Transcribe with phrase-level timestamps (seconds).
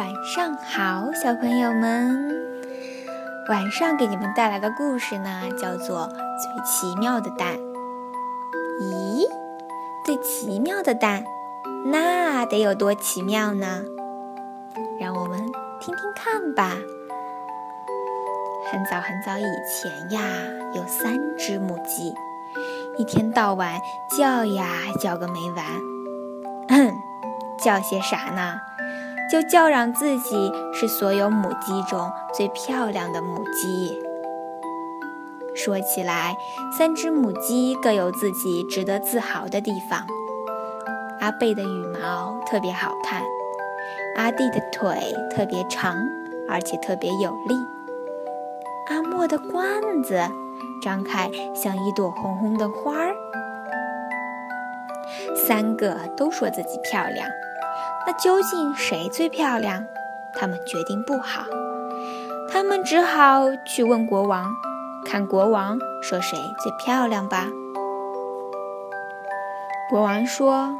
[0.00, 2.34] 晚上好，小朋友们。
[3.50, 7.52] 晚上给你们带来的故事呢，叫做《最奇妙的蛋》。
[8.80, 9.28] 咦，
[10.02, 11.24] 最奇妙的蛋，
[11.84, 13.82] 那得有多奇妙呢？
[14.98, 15.38] 让我们
[15.82, 16.78] 听听看吧。
[18.72, 20.22] 很早很早以前呀，
[20.72, 22.14] 有三只母鸡，
[22.96, 23.78] 一天到晚
[24.16, 24.66] 叫呀
[24.98, 25.66] 叫个没完。
[27.62, 28.60] 叫些啥呢？
[29.30, 34.02] 就叫嚷自己是所有母鸡中最漂亮的母鸡。
[35.54, 36.34] 说起来，
[36.76, 40.04] 三只母鸡各有自己值得自豪的地方。
[41.20, 43.22] 阿贝的羽毛特别好看，
[44.16, 45.96] 阿弟的腿特别长，
[46.48, 47.54] 而且特别有力。
[48.88, 50.18] 阿莫的冠子
[50.82, 53.14] 张开像一朵红红的花儿。
[55.36, 57.28] 三个都说自己漂亮。
[58.12, 59.86] 那究竟谁最漂亮？
[60.34, 61.44] 他们决定不好，
[62.50, 64.50] 他们只好去问国王，
[65.06, 67.46] 看国王说谁最漂亮吧。
[69.88, 70.74] 国王说：“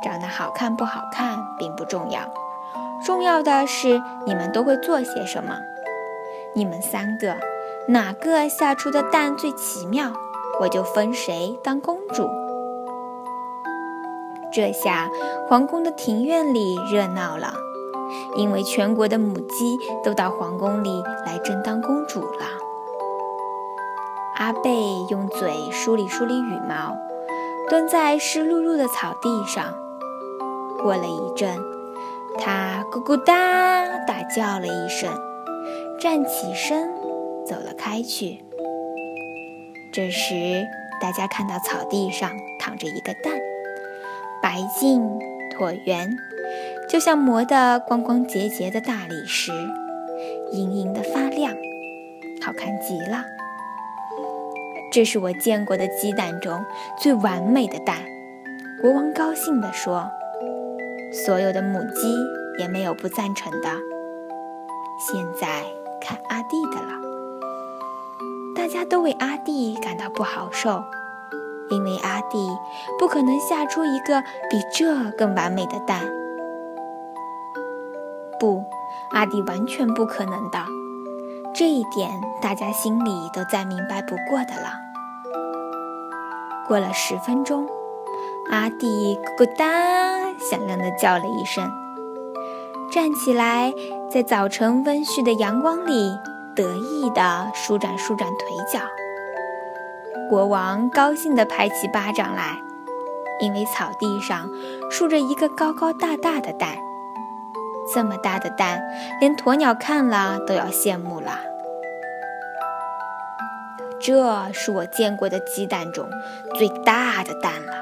[0.00, 2.20] 长得好看不好看并不重要，
[3.04, 5.58] 重要的是你们都会做些什么。
[6.54, 7.34] 你们三个
[7.88, 10.12] 哪个下出的蛋最奇妙，
[10.60, 12.30] 我就封谁当公主。”
[14.56, 15.10] 这下，
[15.50, 17.52] 皇宫的庭院里热闹了，
[18.36, 22.46] 因为全国的母鸡都到皇宫里来争当公主了。
[24.36, 24.74] 阿贝
[25.10, 26.96] 用嘴梳理梳理羽毛，
[27.68, 29.74] 蹲在湿漉漉的草地上。
[30.82, 31.54] 过了一阵，
[32.38, 35.12] 他咕咕哒大叫了一声，
[36.00, 36.88] 站起身
[37.44, 38.42] 走了开去。
[39.92, 40.66] 这时，
[40.98, 43.38] 大家看到草地上躺着一个蛋。
[44.46, 45.02] 白净
[45.50, 46.16] 椭圆，
[46.88, 49.50] 就像磨得光光洁洁的大理石，
[50.52, 51.52] 莹莹的发亮，
[52.40, 53.24] 好看极了。
[54.92, 56.64] 这是我见过的鸡蛋中
[56.96, 57.96] 最完美的蛋。
[58.80, 60.08] 国王高兴地说
[61.26, 62.16] ：“所有的母鸡
[62.60, 63.68] 也没有不赞成的。”
[65.12, 65.64] 现在
[66.00, 66.92] 看阿弟的了，
[68.54, 70.84] 大家都为阿弟感到不好受。
[71.70, 72.48] 因为阿弟
[72.98, 76.00] 不可能下出一个比这更完美的蛋。
[78.38, 78.64] 不，
[79.12, 80.58] 阿弟完全不可能的，
[81.54, 82.10] 这一点
[82.40, 84.72] 大家心里都再明白不过的了。
[86.68, 87.66] 过了十分钟，
[88.50, 89.64] 阿弟咕咕哒
[90.38, 91.70] 响亮地叫了一声，
[92.90, 93.72] 站起来，
[94.10, 96.10] 在早晨温煦的阳光里
[96.54, 98.80] 得意地舒展舒展腿脚。
[100.28, 102.58] 国王高兴地拍起巴掌来，
[103.40, 104.50] 因为草地上
[104.90, 106.76] 竖着一个高高大大的蛋。
[107.94, 108.82] 这么大的蛋，
[109.20, 111.38] 连鸵鸟看了都要羡慕了。
[114.00, 116.08] 这是我见过的鸡蛋中
[116.56, 117.72] 最大的蛋了，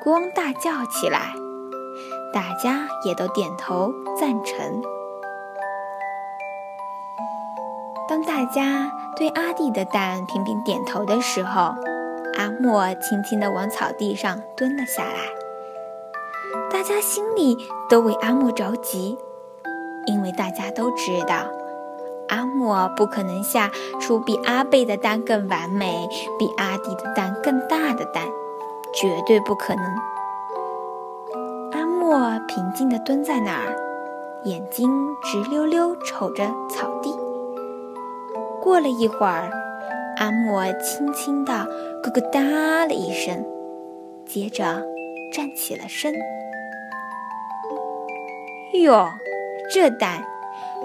[0.00, 1.32] 国王大叫起来，
[2.32, 4.97] 大家也都点头赞成。
[8.28, 11.74] 大家对阿弟的蛋频频点头的时候，
[12.36, 15.14] 阿莫轻轻地往草地上蹲了下来。
[16.70, 17.56] 大家心里
[17.88, 19.16] 都为阿莫着急，
[20.04, 21.46] 因为大家都知道，
[22.28, 26.06] 阿莫不可能下出比阿贝的蛋更完美、
[26.38, 28.26] 比阿弟的蛋更大的蛋，
[28.92, 29.84] 绝对不可能。
[31.72, 33.74] 阿莫平静地蹲在那儿，
[34.44, 34.90] 眼睛
[35.22, 37.10] 直溜溜瞅着草地。
[38.68, 39.50] 过了一会儿，
[40.18, 41.66] 阿莫轻轻地
[42.04, 43.42] “咕咕哒”了一声，
[44.26, 44.84] 接着
[45.32, 46.12] 站起了身。
[48.82, 49.08] 哟，
[49.72, 50.22] 这蛋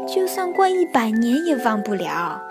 [0.07, 2.41] 就算过一百年也忘不了。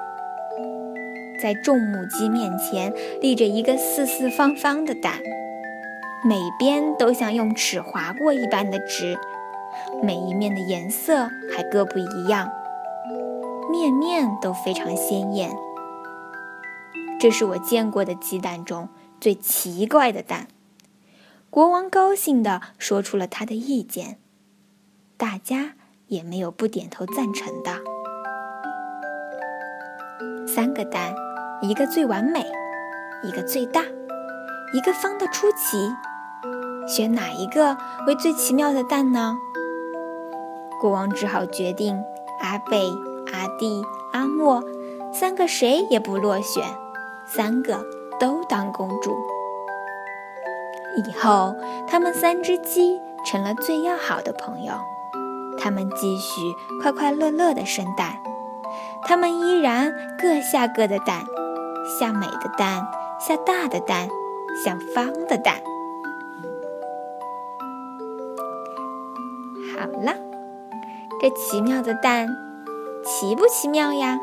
[1.40, 2.92] 在众母鸡面前
[3.22, 5.14] 立着一个四四方方的蛋，
[6.22, 9.16] 每边都像用尺划过一般的直，
[10.02, 12.52] 每一面的颜色还各不一样。
[13.70, 15.56] 面面都非常鲜艳，
[17.18, 18.88] 这是我见过的鸡蛋中
[19.20, 20.48] 最奇怪的蛋。
[21.50, 24.18] 国王高兴地说出了他的意见，
[25.16, 25.74] 大家
[26.06, 27.80] 也没有不点头赞成的。
[30.46, 31.14] 三个蛋，
[31.62, 32.44] 一个最完美，
[33.22, 33.82] 一个最大，
[34.72, 35.90] 一个方的出奇，
[36.86, 37.76] 选哪一个
[38.06, 39.36] 为最奇妙的蛋呢？
[40.80, 42.02] 国王只好决定
[42.40, 42.90] 阿贝。
[43.32, 43.82] 阿弟、
[44.12, 44.62] 阿莫，
[45.12, 46.64] 三个谁也不落选，
[47.26, 47.84] 三个
[48.20, 49.16] 都当公主。
[50.96, 51.54] 以后，
[51.88, 54.74] 他们三只鸡成了最要好的朋友。
[55.58, 56.40] 他们继续
[56.82, 58.18] 快快乐乐的生蛋。
[59.04, 61.24] 他们依然各下各的蛋，
[61.98, 62.86] 下美的蛋，
[63.18, 64.08] 下大的蛋，
[64.64, 65.56] 下方的蛋。
[69.74, 70.14] 好了，
[71.20, 72.28] 这奇妙的蛋，
[73.04, 74.20] 奇不奇妙呀？